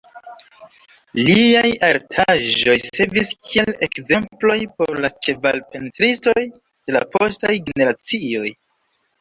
Liaj 1.27 1.69
artaĵoj 1.87 2.75
servis 2.85 3.33
kiel 3.49 3.71
ekzemploj 3.89 4.57
por 4.81 5.03
la 5.05 5.13
ĉeval-pentristoj 5.27 6.37
de 6.55 6.97
la 6.97 7.07
postaj 7.17 7.55
generacioj. 7.71 8.55